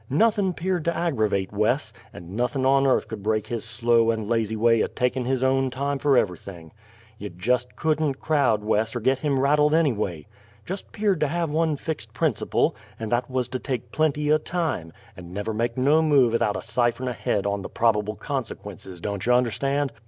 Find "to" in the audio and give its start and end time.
0.85-0.97, 11.19-11.27, 13.49-13.59